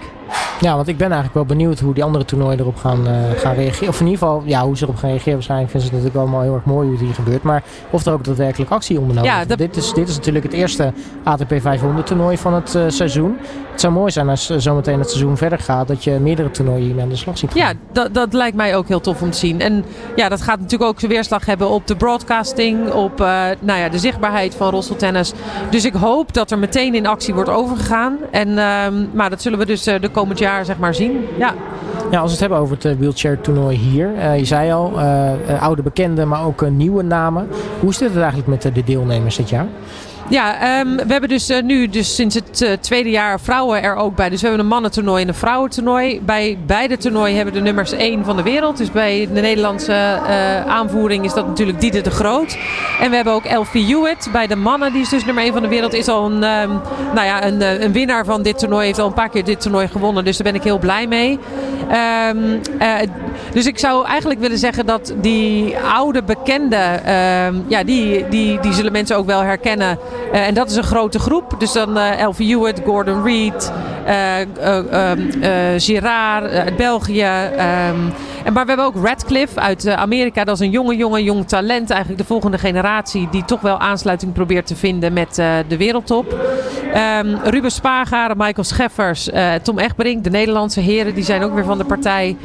Ja, 0.59 0.75
want 0.75 0.87
ik 0.87 0.97
ben 0.97 1.11
eigenlijk 1.11 1.33
wel 1.33 1.45
benieuwd 1.45 1.79
hoe 1.79 1.93
die 1.93 2.03
andere 2.03 2.25
toernooien 2.25 2.59
erop 2.59 2.75
gaan, 2.75 3.07
uh, 3.07 3.13
gaan 3.35 3.55
reageren. 3.55 3.89
Of 3.89 3.99
in 3.99 4.05
ieder 4.05 4.19
geval, 4.19 4.43
ja, 4.45 4.63
hoe 4.65 4.77
ze 4.77 4.83
erop 4.83 4.95
gaan 4.95 5.09
reageren. 5.09 5.33
Waarschijnlijk 5.33 5.71
vinden 5.71 5.89
ze 5.89 5.95
het 5.95 6.03
natuurlijk 6.03 6.33
allemaal 6.33 6.49
heel 6.49 6.59
erg 6.59 6.73
mooi 6.73 6.87
hoe 6.87 6.97
het 6.97 7.05
hier 7.05 7.15
gebeurt. 7.15 7.43
Maar 7.43 7.63
of 7.89 8.05
er 8.05 8.13
ook 8.13 8.23
daadwerkelijk 8.23 8.71
actie 8.71 8.99
ondernomen 8.99 9.31
ja, 9.31 9.45
dat... 9.45 9.57
dit, 9.57 9.75
is, 9.75 9.93
dit 9.93 10.07
is 10.09 10.15
natuurlijk 10.15 10.45
het 10.45 10.53
eerste 10.53 10.93
ATP 11.23 11.53
500 11.61 12.07
toernooi 12.07 12.37
van 12.37 12.53
het 12.53 12.75
uh, 12.75 12.83
seizoen. 12.87 13.37
Het 13.71 13.81
zou 13.81 13.93
mooi 13.93 14.11
zijn 14.11 14.29
als 14.29 14.51
uh, 14.51 14.57
zometeen 14.57 14.99
het 14.99 15.09
seizoen 15.09 15.37
verder 15.37 15.59
gaat. 15.59 15.87
Dat 15.87 16.03
je 16.03 16.11
meerdere 16.11 16.51
toernooien 16.51 16.85
hiermee 16.85 17.03
aan 17.03 17.09
de 17.09 17.15
slag 17.15 17.37
ziet 17.37 17.51
gaan. 17.51 17.61
Ja, 17.61 17.73
dat, 17.91 18.13
dat 18.13 18.33
lijkt 18.33 18.55
mij 18.55 18.75
ook 18.75 18.87
heel 18.87 19.01
tof 19.01 19.21
om 19.21 19.31
te 19.31 19.37
zien. 19.37 19.61
En 19.61 19.85
ja, 20.15 20.29
dat 20.29 20.41
gaat 20.41 20.59
natuurlijk 20.59 20.89
ook 20.91 20.99
zijn 20.99 21.11
weerslag 21.11 21.45
hebben 21.45 21.69
op 21.69 21.87
de 21.87 21.95
broadcasting. 21.95 22.91
Op 22.91 23.17
nou 23.59 23.79
ja, 23.79 23.89
de 23.89 23.99
zichtbaarheid 23.99 24.55
van 24.55 24.69
rolstoeltennis. 24.69 25.33
Dus 25.69 25.85
ik 25.85 25.93
hoop 25.93 26.33
dat 26.33 26.51
er 26.51 26.59
meteen 26.59 26.95
in 26.95 27.07
actie 27.07 27.26
wordt 27.33 27.49
overgegaan. 27.49 28.17
En, 28.31 28.57
ehm, 28.57 29.05
maar 29.13 29.29
dat 29.29 29.41
zullen 29.41 29.59
we 29.59 29.65
dus 29.65 29.83
de 29.83 30.09
komend 30.11 30.39
jaar 30.39 30.65
zeg 30.65 30.77
maar 30.77 30.95
zien. 30.95 31.25
Ja. 31.37 31.53
Ja, 32.11 32.19
als 32.19 32.25
we 32.25 32.31
het 32.31 32.39
hebben 32.39 32.57
over 32.57 32.75
het 32.75 32.85
uh, 32.85 32.93
wheelchair 32.97 33.41
toernooi 33.41 33.77
hier. 33.77 34.09
Uh, 34.15 34.37
je 34.37 34.45
zei 34.45 34.71
al, 34.71 34.99
oude 35.59 35.81
bekenden, 35.81 36.27
maar 36.27 36.45
ook 36.45 36.69
nieuwe 36.69 37.03
namen. 37.03 37.47
Hoe 37.79 37.93
zit 37.93 38.09
het 38.09 38.17
eigenlijk 38.17 38.47
met 38.47 38.61
de 38.75 38.83
deelnemers 38.83 39.35
dit 39.35 39.49
jaar? 39.49 39.67
Ja, 40.29 40.79
um, 40.79 40.95
we 40.95 41.11
hebben 41.11 41.29
dus 41.29 41.49
uh, 41.49 41.61
nu 41.61 41.87
dus 41.89 42.15
sinds 42.15 42.35
het 42.35 42.61
uh, 42.61 42.71
tweede 42.71 43.09
jaar 43.09 43.39
vrouwen 43.39 43.83
er 43.83 43.95
ook 43.95 44.15
bij. 44.15 44.29
Dus 44.29 44.41
we 44.41 44.47
hebben 44.47 44.65
een 44.65 44.71
mannentoernooi 44.71 45.21
en 45.21 45.27
een 45.27 45.33
vrouwentoernooi. 45.33 46.21
Bij 46.21 46.57
beide 46.65 46.97
toernooien 46.97 47.35
hebben 47.35 47.53
de 47.53 47.61
nummers 47.61 47.91
1 47.91 48.25
van 48.25 48.35
de 48.35 48.43
wereld. 48.43 48.77
Dus 48.77 48.91
bij 48.91 49.29
de 49.33 49.41
Nederlandse 49.41 49.91
uh, 49.91 50.65
aanvoering 50.65 51.25
is 51.25 51.33
dat 51.33 51.47
natuurlijk 51.47 51.81
Diede 51.81 52.01
de 52.01 52.11
Groot. 52.11 52.57
En 52.99 53.09
we 53.09 53.15
hebben 53.15 53.33
ook 53.33 53.43
Elfie 53.43 53.85
Hewitt 53.85 54.29
bij 54.31 54.47
de 54.47 54.55
mannen. 54.55 54.91
Die 54.91 55.01
is 55.01 55.09
dus 55.09 55.25
nummer 55.25 55.43
1 55.43 55.53
van 55.53 55.61
de 55.61 55.67
wereld. 55.67 55.93
Is 55.93 56.07
al 56.07 56.25
een, 56.25 56.43
um, 56.43 56.81
nou 57.13 57.25
ja, 57.25 57.45
een, 57.45 57.83
een 57.83 57.91
winnaar 57.91 58.25
van 58.25 58.41
dit 58.41 58.59
toernooi. 58.59 58.85
Heeft 58.85 58.99
al 58.99 59.07
een 59.07 59.13
paar 59.13 59.29
keer 59.29 59.43
dit 59.43 59.61
toernooi 59.61 59.87
gewonnen. 59.87 60.25
Dus 60.25 60.37
daar 60.37 60.51
ben 60.51 60.55
ik 60.55 60.63
heel 60.63 60.79
blij 60.79 61.07
mee. 61.07 61.39
Um, 62.29 62.61
dus 63.53 63.65
ik 63.65 63.79
zou 63.79 64.05
eigenlijk 64.05 64.39
willen 64.39 64.57
zeggen 64.57 64.85
dat 64.85 65.13
die 65.21 65.77
oude 65.77 66.23
bekenden, 66.23 67.01
ja, 67.67 67.83
die, 67.83 68.27
die, 68.29 68.59
die 68.59 68.73
zullen 68.73 68.91
mensen 68.91 69.17
ook 69.17 69.25
wel 69.25 69.41
herkennen. 69.41 69.99
Uh, 70.33 70.47
en 70.47 70.53
dat 70.53 70.69
is 70.69 70.75
een 70.75 70.83
grote 70.83 71.19
groep. 71.19 71.55
Dus 71.59 71.71
dan 71.71 71.97
uh, 71.97 72.19
Elfie 72.19 72.55
Hewitt, 72.55 72.81
Gordon 72.85 73.23
Reed, 73.23 73.71
uh, 74.07 74.15
Girard 75.77 76.51
uit 76.51 76.75
België. 76.75 77.23
Um, 77.23 78.13
en, 78.43 78.53
maar 78.53 78.63
we 78.63 78.67
hebben 78.67 78.85
ook 78.85 79.05
Radcliffe 79.05 79.59
uit 79.59 79.87
Amerika. 79.87 80.43
Dat 80.43 80.55
is 80.55 80.65
een 80.65 80.71
jonge, 80.71 80.95
jonge, 80.95 81.23
jong 81.23 81.47
talent. 81.47 81.89
Eigenlijk 81.89 82.21
de 82.21 82.27
volgende 82.27 82.57
generatie 82.57 83.27
die 83.31 83.45
toch 83.45 83.61
wel 83.61 83.79
aansluiting 83.79 84.33
probeert 84.33 84.67
te 84.67 84.75
vinden 84.75 85.13
met 85.13 85.35
de 85.67 85.77
wereldtop. 85.77 86.35
Um, 86.95 87.39
Ruben 87.43 87.71
Spaargaren, 87.71 88.37
Michael 88.37 88.63
Scheffers, 88.63 89.29
Tom 89.63 89.79
Egberink, 89.79 90.23
de 90.23 90.29
Nederlandse 90.29 90.79
heren, 90.79 91.13
die 91.13 91.23
zijn 91.23 91.43
ook 91.43 91.53
weer 91.53 91.63
van 91.63 91.77
de 91.77 91.85
partij. 91.85 92.37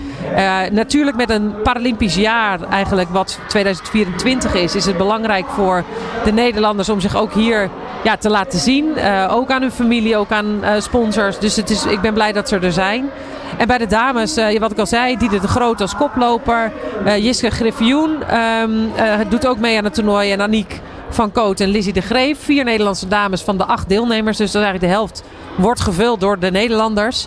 natuurlijk 0.73 1.17
met 1.17 1.31
een 1.31 1.55
Paralympisch 1.63 2.15
jaar 2.15 2.63
eigenlijk 2.63 3.09
wat 3.09 3.39
2024 3.49 4.55
is, 4.55 4.75
is 4.75 4.85
het 4.85 4.97
belangrijk 4.97 5.47
voor 5.49 5.85
de 6.25 6.33
Nederlanders 6.33 6.89
om 6.89 7.01
zich 7.01 7.17
ook 7.17 7.33
hier 7.33 7.71
ja, 8.05 8.17
te 8.17 8.31
laten 8.31 8.59
zien. 8.59 8.87
Uh, 8.97 9.29
ook 9.31 9.51
aan 9.51 9.61
hun 9.61 9.71
familie, 9.71 10.17
ook 10.17 10.31
aan 10.31 10.63
sponsors. 10.79 11.39
Dus 11.39 11.57
het 11.57 11.71
is, 11.71 11.87
ik 11.87 12.01
ben 12.01 12.15
blij 12.15 12.33
dat 12.33 12.49
ze 12.49 12.59
er 12.59 12.73
zijn. 12.73 13.11
En 13.57 13.67
bij 13.67 13.79
de 13.79 13.87
dames, 13.87 14.35
wat 14.59 14.71
ik 14.71 14.79
al 14.79 14.87
zei, 14.87 15.17
Diede 15.17 15.41
de 15.41 15.49
Groot 15.49 15.81
als 15.81 15.97
koploper. 15.97 16.73
Jiske 17.19 17.51
Griffioen 17.51 18.37
um, 18.63 18.91
doet 19.29 19.47
ook 19.47 19.59
mee 19.59 19.79
aan 19.79 19.85
het 19.85 19.95
toernooi. 19.95 20.33
En 20.33 20.41
Aniek 20.41 20.81
van 21.15 21.33
Koot 21.33 21.61
en 21.61 21.69
Lizzie 21.69 21.93
de 21.93 22.01
Greef. 22.01 22.39
Vier 22.39 22.65
Nederlandse 22.65 23.09
dames 23.09 23.43
van 23.43 23.57
de 23.57 23.65
acht 23.65 23.89
deelnemers. 23.89 24.37
Dus 24.37 24.53
dat 24.53 24.63
is 24.63 24.69
eigenlijk 24.69 24.93
de 24.93 24.99
helft 24.99 25.23
wordt 25.55 25.81
gevuld 25.81 26.21
door 26.21 26.39
de 26.39 26.51
Nederlanders. 26.51 27.27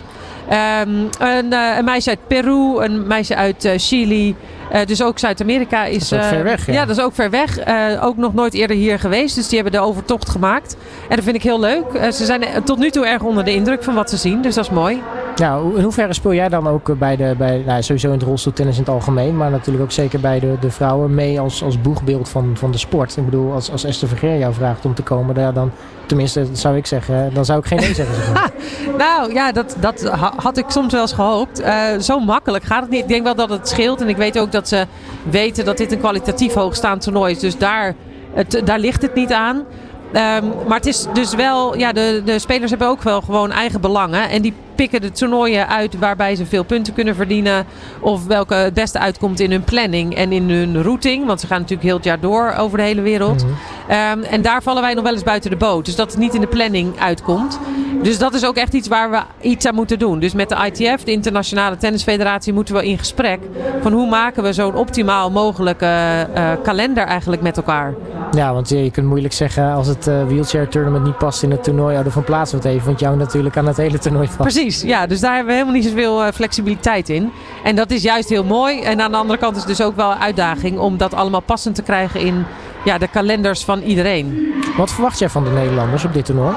Um, 0.50 1.08
een, 1.18 1.52
een, 1.52 1.84
meisje 1.84 2.08
uit 2.08 2.26
Peru, 2.26 2.82
een 2.84 3.06
meisje 3.06 3.36
uit 3.36 3.68
Chili. 3.76 4.36
Uh, 4.72 4.80
dus 4.86 5.02
ook 5.02 5.18
Zuid-Amerika 5.18 5.84
is. 5.84 6.08
Dat 6.08 6.20
is 6.20 6.26
ver 6.26 6.42
weg. 6.42 6.66
Ja. 6.66 6.72
ja. 6.72 6.84
dat 6.84 6.96
is 6.96 7.02
ook 7.02 7.14
ver 7.14 7.30
weg. 7.30 7.68
Uh, 7.68 8.04
ook 8.04 8.16
nog 8.16 8.34
nooit 8.34 8.54
eerder 8.54 8.76
hier 8.76 8.98
geweest. 8.98 9.34
Dus 9.34 9.48
die 9.48 9.60
hebben 9.60 9.80
de 9.80 9.86
overtocht 9.86 10.28
gemaakt. 10.28 10.76
En 11.08 11.16
dat 11.16 11.24
vind 11.24 11.36
ik 11.36 11.42
heel 11.42 11.60
leuk. 11.60 11.84
Ze 12.12 12.24
zijn 12.24 12.44
tot 12.64 12.78
nu 12.78 12.90
toe 12.90 13.06
erg 13.06 13.22
onder 13.22 13.44
de 13.44 13.54
indruk 13.54 13.82
van 13.82 13.94
wat 13.94 14.10
ze 14.10 14.16
zien. 14.16 14.42
Dus 14.42 14.54
dat 14.54 14.64
is 14.64 14.70
mooi. 14.70 15.02
Ja, 15.36 15.60
in 15.74 15.82
hoeverre 15.82 16.12
speel 16.12 16.34
jij 16.34 16.48
dan 16.48 16.68
ook 16.68 16.98
bij 16.98 17.16
de. 17.16 17.34
Bij, 17.38 17.62
nou, 17.66 17.82
sowieso 17.82 18.06
in 18.06 18.12
het 18.12 18.22
rolstoeltennis 18.22 18.74
in 18.74 18.80
het 18.80 18.92
algemeen. 18.92 19.36
Maar 19.36 19.50
natuurlijk 19.50 19.84
ook 19.84 19.92
zeker 19.92 20.20
bij 20.20 20.40
de, 20.40 20.56
de 20.60 20.70
vrouwen 20.70 21.14
mee 21.14 21.40
als, 21.40 21.62
als 21.62 21.80
boegbeeld 21.80 22.28
van, 22.28 22.50
van 22.54 22.70
de 22.70 22.78
sport. 22.78 23.16
Ik 23.16 23.24
bedoel, 23.24 23.52
als, 23.52 23.70
als 23.70 23.84
Esther 23.84 24.08
Vergeer 24.08 24.38
jou 24.38 24.54
vraagt 24.54 24.84
om 24.84 24.94
te 24.94 25.02
komen, 25.02 25.54
dan. 25.54 25.70
Tenminste, 26.06 26.46
zou 26.52 26.76
ik 26.76 26.86
zeggen. 26.86 27.30
Dan 27.34 27.44
zou 27.44 27.58
ik 27.58 27.66
geen 27.66 27.78
nee 27.78 27.94
zeggen. 27.94 28.34
Nou 28.98 29.32
ja, 29.32 29.52
dat, 29.52 29.76
dat 29.80 30.02
had 30.36 30.56
ik 30.56 30.64
soms 30.68 30.92
wel 30.92 31.02
eens 31.02 31.12
gehoopt. 31.12 31.62
zo 32.00 32.18
makkelijk 32.20 32.64
gaat 32.64 32.80
het 32.80 32.90
niet. 32.90 33.00
Ik 33.00 33.08
denk 33.08 33.22
wel 33.22 33.34
dat 33.34 33.50
het 33.50 33.68
scheelt. 33.68 34.00
En 34.00 34.08
ik 34.08 34.16
weet 34.16 34.38
ook 34.38 34.52
dat 34.52 34.68
ze 34.68 34.86
weten 35.30 35.64
dat 35.64 35.76
dit 35.76 35.92
een 35.92 35.98
kwalitatief 35.98 36.54
hoogstaand 36.54 37.02
toernooi 37.02 37.32
is. 37.34 37.38
Dus 37.38 37.58
daar, 37.58 37.94
het, 38.32 38.62
daar 38.64 38.78
ligt 38.78 39.02
het 39.02 39.14
niet 39.14 39.32
aan. 39.32 39.56
Um, 39.56 40.52
maar 40.68 40.76
het 40.76 40.86
is 40.86 41.06
dus 41.12 41.34
wel, 41.34 41.76
ja, 41.76 41.92
de, 41.92 42.22
de 42.24 42.38
spelers 42.38 42.70
hebben 42.70 42.88
ook 42.88 43.02
wel 43.02 43.20
gewoon 43.20 43.52
eigen 43.52 43.80
belangen. 43.80 44.28
En 44.28 44.42
die 44.42 44.54
pikken 44.76 45.00
de 45.00 45.12
toernooien 45.12 45.68
uit 45.68 45.98
waarbij 45.98 46.36
ze 46.36 46.46
veel 46.46 46.64
punten 46.64 46.94
kunnen 46.94 47.14
verdienen. 47.14 47.66
Of 48.00 48.26
welke 48.26 48.54
het 48.54 48.74
beste 48.74 48.98
uitkomt 48.98 49.40
in 49.40 49.50
hun 49.50 49.64
planning 49.64 50.14
en 50.14 50.32
in 50.32 50.50
hun 50.50 50.82
routing. 50.82 51.26
Want 51.26 51.40
ze 51.40 51.46
gaan 51.46 51.60
natuurlijk 51.60 51.88
heel 51.88 51.96
het 51.96 52.04
jaar 52.04 52.20
door 52.20 52.54
over 52.58 52.78
de 52.78 52.84
hele 52.84 53.02
wereld. 53.02 53.42
Mhm. 53.44 53.52
Ehm, 53.88 54.22
en 54.22 54.42
daar 54.42 54.62
vallen 54.62 54.82
wij 54.82 54.94
nog 54.94 55.04
wel 55.04 55.12
eens 55.12 55.22
buiten 55.22 55.50
de 55.50 55.56
boot. 55.56 55.84
Dus 55.84 55.96
dat 55.96 56.10
het 56.10 56.20
niet 56.20 56.34
in 56.34 56.40
de 56.40 56.46
planning 56.46 57.00
uitkomt. 57.00 57.58
Dus 58.02 58.18
dat 58.18 58.34
is 58.34 58.44
ook 58.44 58.56
echt 58.56 58.72
iets 58.72 58.88
waar 58.88 59.10
we 59.10 59.20
iets 59.40 59.66
aan 59.66 59.74
moeten 59.74 59.98
doen. 59.98 60.18
Dus 60.18 60.34
met 60.34 60.48
de 60.48 60.70
ITF, 60.72 61.04
de 61.04 61.12
Internationale 61.12 61.76
Tennisfederatie, 61.76 62.52
moeten 62.52 62.74
we 62.74 62.86
in 62.86 62.98
gesprek. 62.98 63.40
Van 63.82 63.92
hoe 63.92 64.08
maken 64.08 64.42
we 64.42 64.52
zo'n 64.52 64.74
optimaal 64.74 65.30
mogelijke 65.30 65.86
eh, 66.34 66.50
kalender 66.62 67.04
eigenlijk 67.04 67.42
met 67.42 67.56
elkaar. 67.56 67.94
Ja, 68.30 68.52
want 68.52 68.68
je, 68.68 68.90
kunt 68.90 69.06
moeilijk 69.06 69.34
zeggen 69.34 69.72
als 69.72 69.86
het 69.86 70.06
eh, 70.06 70.24
wheelchair 70.26 70.68
tournament 70.68 71.04
niet 71.04 71.18
past 71.18 71.42
in 71.42 71.50
het 71.50 71.64
toernooi, 71.64 71.98
oh, 71.98 72.04
van 72.08 72.24
plaats 72.24 72.50
wordt 72.50 72.66
even. 72.66 72.86
Want 72.86 73.00
jou 73.00 73.16
natuurlijk 73.16 73.56
aan 73.56 73.66
het 73.66 73.76
hele 73.76 73.98
toernooi 73.98 74.26
vast. 74.26 74.38
Precies, 74.38 74.82
ja. 74.82 75.06
Dus 75.06 75.20
daar 75.20 75.34
hebben 75.34 75.52
we 75.52 75.58
helemaal 75.58 75.80
niet 75.80 75.88
zoveel 75.88 76.26
uh, 76.26 76.32
flexibiliteit 76.32 77.08
in. 77.08 77.30
En 77.64 77.76
dat 77.76 77.90
is 77.90 78.02
juist 78.02 78.28
heel 78.28 78.44
mooi. 78.44 78.80
En 78.80 79.00
aan 79.00 79.10
de 79.10 79.16
andere 79.16 79.38
kant 79.38 79.56
is 79.56 79.62
het 79.62 79.76
dus 79.76 79.86
ook 79.86 79.96
wel 79.96 80.10
een 80.10 80.18
uitdaging 80.18 80.78
om 80.78 80.96
dat 80.96 81.14
allemaal 81.14 81.40
passend 81.40 81.74
te 81.74 81.82
krijgen 81.82 82.20
in 82.20 82.44
ja, 82.86 82.98
de 82.98 83.08
kalenders 83.08 83.64
van 83.64 83.80
iedereen. 83.80 84.54
Wat 84.76 84.92
verwacht 84.92 85.18
jij 85.18 85.28
van 85.28 85.44
de 85.44 85.50
Nederlanders 85.50 86.04
op 86.04 86.12
dit 86.12 86.24
toernooi? 86.24 86.54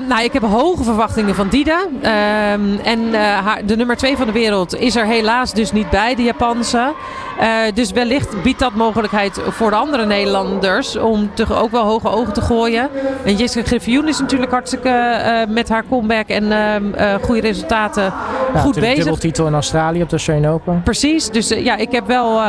Uh, 0.00 0.08
nou, 0.08 0.24
ik 0.24 0.32
heb 0.32 0.42
hoge 0.42 0.84
verwachtingen 0.84 1.34
van 1.34 1.48
Dida. 1.48 1.86
Uh, 2.02 2.52
en 2.86 3.00
uh, 3.00 3.20
haar, 3.20 3.66
de 3.66 3.76
nummer 3.76 3.96
2 3.96 4.16
van 4.16 4.26
de 4.26 4.32
wereld 4.32 4.78
is 4.78 4.96
er 4.96 5.06
helaas 5.06 5.52
dus 5.52 5.72
niet 5.72 5.90
bij, 5.90 6.14
de 6.14 6.22
Japanse. 6.22 6.92
Uh, 7.40 7.46
dus 7.74 7.90
wellicht 7.90 8.42
biedt 8.42 8.58
dat 8.58 8.74
mogelijkheid 8.74 9.40
voor 9.48 9.70
de 9.70 9.76
andere 9.76 10.06
Nederlanders 10.06 10.96
om 10.96 11.30
te, 11.34 11.54
ook 11.54 11.70
wel 11.70 11.84
hoge 11.84 12.08
ogen 12.08 12.32
te 12.32 12.40
gooien. 12.40 12.88
En 13.24 13.36
Jessica 13.36 13.66
Griffioen 13.66 14.08
is 14.08 14.18
natuurlijk 14.18 14.50
hartstikke 14.50 14.88
uh, 14.88 15.54
met 15.54 15.68
haar 15.68 15.84
comeback 15.88 16.28
en 16.28 16.44
uh, 16.44 17.14
goede 17.22 17.40
resultaten 17.40 18.02
ja, 18.02 18.60
goed 18.60 18.74
bezig. 18.74 18.96
dubbeltitel 18.96 19.46
in 19.46 19.54
Australië 19.54 20.02
op 20.02 20.08
de 20.08 20.16
Australian 20.16 20.52
Open. 20.52 20.82
Precies, 20.84 21.30
dus 21.30 21.48
ja, 21.48 21.76
ik 21.76 21.92
heb 21.92 22.06
wel 22.06 22.40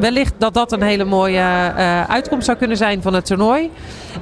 wellicht 0.00 0.34
dat 0.38 0.54
dat 0.54 0.72
een 0.72 0.82
hele 0.82 1.04
mooie 1.04 1.42
uitkomst 2.08 2.46
zou 2.46 2.58
kunnen 2.58 2.76
zijn 2.76 3.02
van 3.02 3.14
het 3.14 3.26
toernooi. 3.26 3.70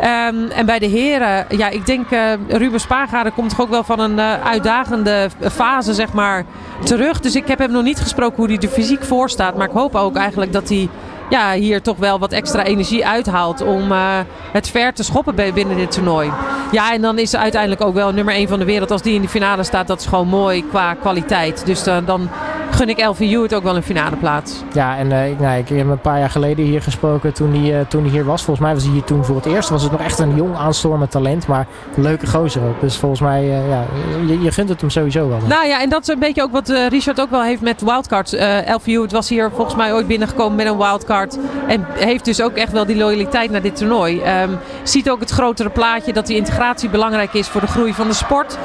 Um, 0.01 0.51
en 0.51 0.67
bij 0.67 0.79
de 0.79 0.87
heren, 0.87 1.47
ja, 1.49 1.69
ik 1.69 1.87
denk 1.87 2.07
Ruben 2.49 2.81
Spaargade 2.81 3.31
komt 3.31 3.51
toch 3.51 3.61
ook 3.61 3.71
wel 3.71 3.85
van 3.85 4.01
een 4.01 4.21
uitdagende 4.21 5.29
fase, 5.53 5.95
zeg 5.95 6.13
maar, 6.13 6.45
terug. 6.85 7.21
Dus 7.21 7.37
ik 7.37 7.49
heb 7.49 7.59
hem 7.59 7.71
nog 7.71 7.83
niet 7.83 8.01
gesproken 8.01 8.37
hoe 8.37 8.47
hij 8.47 8.59
er 8.59 8.69
fysiek 8.69 9.05
voor 9.05 9.31
staat, 9.31 9.57
maar 9.57 9.67
ik 9.67 9.73
hoop 9.73 9.95
ook 9.95 10.17
eigenlijk 10.17 10.53
dat 10.53 10.69
hij 10.69 10.89
ja, 11.31 11.53
hier 11.53 11.83
toch 11.83 11.97
wel 11.97 12.19
wat 12.19 12.33
extra 12.33 12.65
energie 12.65 13.07
uithaalt 13.07 13.61
om 13.61 13.93
uh, 13.93 14.19
het 14.53 14.69
ver 14.69 14.93
te 14.93 15.03
schoppen 15.03 15.35
binnen 15.55 15.77
dit 15.77 15.91
toernooi. 15.91 16.31
Ja, 16.71 16.93
en 16.93 17.01
dan 17.01 17.19
is 17.19 17.37
uiteindelijk 17.37 17.81
ook 17.81 17.95
wel 17.95 18.13
nummer 18.13 18.35
1 18.35 18.49
van 18.49 18.59
de 18.59 18.65
wereld. 18.65 18.91
Als 18.91 19.03
die 19.03 19.15
in 19.15 19.23
de 19.23 19.29
finale 19.29 19.63
staat, 19.63 19.87
dat 19.87 20.01
is 20.01 20.07
gewoon 20.07 20.29
mooi 20.29 20.65
qua 20.69 20.95
kwaliteit. 20.95 21.67
Dus 21.67 21.83
dan 21.85 22.29
gun 22.75 22.89
ik 22.89 23.05
LVU 23.05 23.43
het 23.43 23.55
ook 23.55 23.63
wel 23.63 23.77
een 23.77 23.83
finale 23.83 24.17
plaats. 24.17 24.63
Ja, 24.73 24.97
en 24.97 25.07
uh, 25.07 25.39
nou, 25.39 25.59
ik 25.59 25.69
heb 25.69 25.89
een 25.89 26.01
paar 26.01 26.19
jaar 26.19 26.31
geleden 26.31 26.65
hier 26.65 26.83
gesproken 26.83 27.33
toen 27.33 27.55
hij, 27.55 27.85
toen 27.89 28.03
hij 28.03 28.11
hier 28.11 28.25
was. 28.25 28.43
Volgens 28.43 28.67
mij 28.67 28.75
was 28.75 28.83
hij 28.85 28.93
hier 28.93 29.05
toen 29.05 29.25
voor 29.25 29.37
het 29.37 29.47
eerst. 29.47 29.69
Was 29.69 29.83
het 29.83 29.93
nog 29.93 30.01
echt 30.01 30.19
een 30.19 30.35
jong 30.35 30.57
aanstormend 30.57 31.11
talent, 31.11 31.47
maar 31.47 31.67
leuke 31.95 32.27
gozer 32.27 32.63
ook. 32.63 32.81
Dus 32.81 32.97
volgens 32.97 33.21
mij, 33.21 33.45
ja, 33.45 33.85
je, 34.27 34.43
je 34.43 34.51
gunt 34.51 34.69
het 34.69 34.81
hem 34.81 34.91
sowieso 34.91 35.29
wel. 35.29 35.39
Nou 35.49 35.67
ja, 35.67 35.81
en 35.81 35.89
dat 35.89 36.03
is 36.03 36.09
een 36.09 36.19
beetje 36.19 36.43
ook 36.43 36.53
wat 36.53 36.69
Richard 36.69 37.21
ook 37.21 37.31
wel 37.31 37.43
heeft 37.43 37.61
met 37.61 37.81
wildcards. 37.81 38.33
LVU, 38.67 39.03
het 39.03 39.13
was 39.13 39.29
hier 39.29 39.51
volgens 39.55 39.77
mij 39.77 39.93
ooit 39.93 40.07
binnengekomen 40.07 40.57
met 40.57 40.67
een 40.67 40.77
wildcard. 40.77 41.39
En 41.67 41.87
heeft 41.93 42.25
dus 42.25 42.43
ook 42.43 42.55
echt 42.55 42.73
wel 42.73 42.87
die 42.87 42.97
loyaliteit 42.97 43.51
naar 43.51 43.63
dit 43.63 43.77
toernooi. 43.77 44.23
Um, 44.43 44.59
ziet 44.83 45.11
ook 45.11 45.21
het 45.21 45.31
grotere 45.31 45.71
plaatje 45.71 46.13
dat 46.13 46.27
die 46.27 46.37
integratie 46.37 46.89
belangrijk 46.89 47.33
is 47.33 47.49
voor 47.49 47.61
de 47.61 47.67
groei 47.67 47.95
van 47.95 48.09
de 48.09 48.15
sport. 48.15 48.59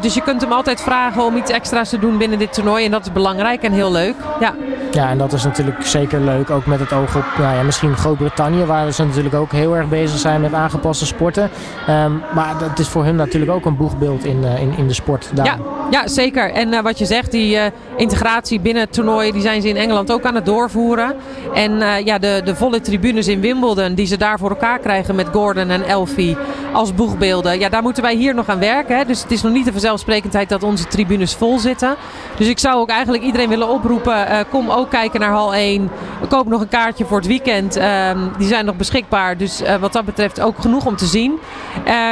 Dus 0.00 0.14
je 0.14 0.22
kunt 0.22 0.40
hem 0.40 0.52
altijd 0.52 0.80
vragen 0.80 1.24
om 1.24 1.36
iets 1.36 1.50
extra's 1.50 1.88
te 1.88 1.98
doen 1.98 2.18
binnen 2.18 2.38
dit 2.38 2.52
toernooi. 2.52 2.84
En 2.84 2.90
dat 2.90 3.00
is 3.00 3.12
belangrijk 3.12 3.32
en 3.38 3.72
heel 3.72 3.92
leuk. 3.92 4.14
Ja, 4.40 4.54
ja 4.90 5.08
en 5.08 5.18
dat 5.18 5.32
is 5.32 5.44
natuurlijk 5.44 5.86
zeker 5.86 6.20
leuk. 6.20 6.50
Ook 6.50 6.66
met 6.66 6.80
het 6.80 6.92
oog 6.92 7.16
op 7.16 7.24
nou 7.38 7.56
ja, 7.56 7.62
misschien 7.62 7.96
Groot-Brittannië. 7.96 8.64
Waar 8.64 8.92
ze 8.92 9.04
natuurlijk 9.04 9.34
ook 9.34 9.52
heel 9.52 9.76
erg 9.76 9.88
bezig 9.88 10.18
zijn 10.18 10.40
met 10.40 10.54
aangepaste 10.54 11.06
sporten. 11.06 11.50
Um, 11.88 12.22
maar 12.34 12.54
dat 12.58 12.78
is 12.78 12.88
voor 12.88 13.04
hem 13.04 13.16
natuurlijk 13.16 13.52
ook 13.52 13.64
een 13.64 13.76
boegbeeld 13.76 14.24
in, 14.24 14.42
uh, 14.42 14.60
in, 14.60 14.74
in 14.76 14.88
de 14.88 14.94
sport. 14.94 15.30
Daar. 15.34 15.46
Ja, 15.46 15.56
ja, 15.90 16.08
zeker. 16.08 16.52
En 16.52 16.72
uh, 16.72 16.80
wat 16.80 16.98
je 16.98 17.04
zegt, 17.04 17.30
die 17.30 17.58
integratie 17.96 18.60
binnen 18.60 18.82
het 18.82 18.92
toernooi. 18.92 19.32
Die 19.32 19.42
zijn 19.42 19.62
ze 19.62 19.68
in 19.68 19.76
Engeland 19.76 20.12
ook 20.12 20.24
aan 20.24 20.34
het 20.34 20.46
doorvoeren. 20.46 21.14
En 21.54 22.04
ja, 22.04 22.18
de, 22.18 22.40
de 22.44 22.54
volle 22.54 22.80
tribunes 22.80 23.28
in 23.28 23.40
Wimbledon 23.40 23.94
die 23.94 24.06
ze 24.06 24.16
daar 24.16 24.38
voor 24.38 24.50
elkaar 24.50 24.78
krijgen 24.78 25.14
met 25.14 25.28
Gordon 25.32 25.70
en 25.70 25.82
Elfie 25.82 26.36
als 26.72 26.94
boegbeelden. 26.94 27.58
Ja, 27.58 27.68
daar 27.68 27.82
moeten 27.82 28.02
wij 28.02 28.14
hier 28.14 28.34
nog 28.34 28.48
aan 28.48 28.58
werken. 28.58 28.96
Hè. 28.96 29.04
Dus 29.04 29.22
het 29.22 29.30
is 29.30 29.42
nog 29.42 29.52
niet 29.52 29.64
de 29.64 29.72
vanzelfsprekendheid 29.72 30.48
dat 30.48 30.62
onze 30.62 30.86
tribunes 30.86 31.34
vol 31.34 31.58
zitten. 31.58 31.94
Dus 32.36 32.48
ik 32.48 32.58
zou 32.58 32.80
ook 32.80 32.88
eigenlijk 32.88 33.23
iedereen 33.24 33.48
willen 33.48 33.68
oproepen. 33.68 34.16
Uh, 34.30 34.38
kom 34.50 34.70
ook 34.70 34.90
kijken 34.90 35.20
naar 35.20 35.30
hal 35.30 35.54
1. 35.54 35.90
Koop 36.28 36.46
nog 36.46 36.60
een 36.60 36.68
kaartje 36.68 37.04
voor 37.04 37.16
het 37.16 37.26
weekend. 37.26 37.76
Um, 37.76 38.32
die 38.38 38.48
zijn 38.48 38.64
nog 38.64 38.76
beschikbaar. 38.76 39.36
Dus 39.36 39.62
uh, 39.62 39.74
wat 39.74 39.92
dat 39.92 40.04
betreft 40.04 40.40
ook 40.40 40.58
genoeg 40.58 40.86
om 40.86 40.96
te 40.96 41.06
zien. 41.06 41.38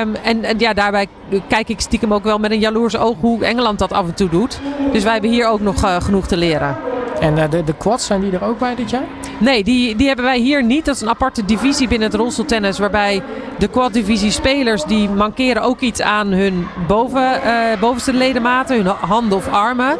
Um, 0.00 0.14
en, 0.14 0.59
ja, 0.59 0.73
daarbij 0.73 1.07
kijk 1.49 1.69
ik 1.69 1.81
stiekem 1.81 2.14
ook 2.14 2.25
wel 2.25 2.38
met 2.38 2.50
een 2.50 2.59
jaloers 2.59 2.97
oog 2.97 3.16
hoe 3.21 3.45
Engeland 3.45 3.78
dat 3.78 3.92
af 3.92 4.07
en 4.07 4.14
toe 4.14 4.28
doet. 4.28 4.61
Dus 4.92 5.02
wij 5.02 5.12
hebben 5.12 5.31
hier 5.31 5.49
ook 5.49 5.61
nog 5.61 5.85
uh, 5.85 5.97
genoeg 6.00 6.26
te 6.26 6.37
leren. 6.37 6.76
En 7.21 7.50
de, 7.50 7.64
de 7.64 7.75
quads, 7.75 8.07
zijn 8.07 8.21
die 8.21 8.33
er 8.33 8.45
ook 8.45 8.59
bij 8.59 8.75
dit 8.75 8.90
jaar? 8.90 9.04
Nee, 9.38 9.64
die, 9.64 9.96
die 9.96 10.06
hebben 10.06 10.24
wij 10.24 10.38
hier 10.38 10.64
niet. 10.64 10.84
Dat 10.84 10.94
is 10.94 11.00
een 11.00 11.08
aparte 11.08 11.44
divisie 11.44 11.88
binnen 11.88 12.10
het 12.10 12.16
rolstoeltennis. 12.16 12.78
Waarbij 12.78 13.22
de 13.58 13.68
quad-divisie 13.68 14.30
spelers 14.30 14.84
die 14.84 15.08
mankeren 15.08 15.62
ook 15.62 15.80
iets 15.80 16.00
aan 16.00 16.26
hun 16.26 16.66
boven, 16.86 17.40
uh, 17.44 17.80
bovenste 17.80 18.12
ledematen. 18.12 18.76
Hun 18.76 18.86
handen 18.86 19.38
of 19.38 19.48
armen. 19.48 19.96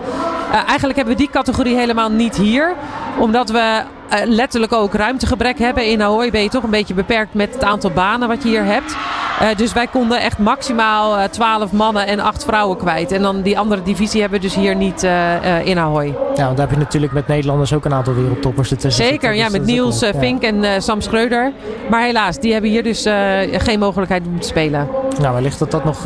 Uh, 0.51 0.55
eigenlijk 0.55 0.97
hebben 0.97 1.17
we 1.17 1.21
die 1.21 1.31
categorie 1.31 1.77
helemaal 1.77 2.11
niet 2.11 2.37
hier. 2.37 2.75
Omdat 3.19 3.51
we 3.51 3.83
letterlijk 4.25 4.73
ook 4.73 4.95
ruimtegebrek 4.95 5.59
hebben. 5.59 5.87
In 5.87 6.03
Ahoy 6.03 6.31
ben 6.31 6.43
je 6.43 6.49
toch 6.49 6.63
een 6.63 6.71
beetje 6.71 6.95
beperkt 6.95 7.35
met 7.35 7.55
het 7.55 7.65
aantal 7.65 7.91
banen 7.91 8.29
wat 8.29 8.43
je 8.43 8.49
hier 8.49 8.65
hebt. 8.65 8.97
Uh, 9.43 9.49
dus 9.57 9.73
wij 9.73 9.87
konden 9.87 10.21
echt 10.21 10.39
maximaal 10.39 11.19
uh, 11.19 11.25
12 11.25 11.73
mannen 11.73 12.07
en 12.07 12.21
8 12.21 12.45
vrouwen 12.45 12.77
kwijt. 12.77 13.13
En 13.13 13.23
dan 13.23 13.43
die 13.43 13.59
andere 13.59 13.83
divisie 13.83 14.21
hebben 14.21 14.41
we 14.41 14.47
dus 14.47 14.55
hier 14.55 14.77
niet 14.77 15.05
uh, 15.05 15.67
in 15.67 15.79
Ahoy. 15.79 16.07
Ja, 16.35 16.45
want 16.45 16.57
daar 16.57 16.67
heb 16.67 16.71
je 16.71 16.83
natuurlijk 16.83 17.13
met 17.13 17.27
Nederlanders 17.27 17.73
ook 17.73 17.85
een 17.85 17.95
aantal 17.95 18.15
wereldtoppers 18.15 18.71
ertussen. 18.71 19.05
Zeker, 19.05 19.35
ja, 19.35 19.45
dus 19.45 19.53
met 19.53 19.65
Niels 19.65 20.01
ja. 20.01 20.15
Vink 20.15 20.43
en 20.43 20.83
Sam 20.83 21.01
Schreuder. 21.01 21.53
Maar 21.91 22.03
helaas, 22.03 22.39
die 22.39 22.53
hebben 22.53 22.71
hier 22.71 22.83
dus 22.83 23.07
geen 23.53 23.79
mogelijkheid 23.79 24.27
om 24.27 24.41
te 24.41 24.47
spelen. 24.47 24.89
Nou, 25.19 25.35
wellicht 25.35 25.59
dat 25.59 25.71
dat 25.71 25.85
nog 25.85 26.05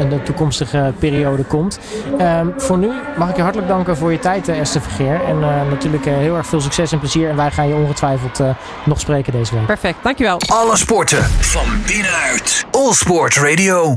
in 0.00 0.08
de 0.08 0.22
toekomstige 0.24 0.92
periode 0.98 1.44
komt. 1.44 1.78
Um, 2.20 2.54
voor 2.56 2.78
nu 2.78 2.90
mag 3.18 3.30
ik 3.30 3.36
je 3.36 3.42
hartelijk 3.42 3.68
danken 3.68 3.96
voor 3.96 4.12
je 4.12 4.18
tijd, 4.18 4.48
Esther 4.48 4.80
Vergeer. 4.80 5.24
En 5.24 5.38
natuurlijk 5.70 6.04
heel 6.04 6.36
erg 6.36 6.46
veel 6.46 6.60
succes 6.60 6.92
en 6.92 6.98
plezier. 6.98 7.28
En 7.28 7.36
wij 7.36 7.50
gaan 7.50 7.68
je 7.68 7.74
ongetwijfeld 7.74 8.40
nog 8.84 9.00
spreken 9.00 9.32
deze 9.32 9.54
week. 9.54 9.66
Perfect, 9.66 9.98
dankjewel. 10.02 10.40
Alle 10.46 10.76
sporten 10.76 11.24
van 11.24 11.66
binnenuit. 11.86 12.66
All 12.70 12.92
Sport 12.92 13.36
Radio. 13.36 13.92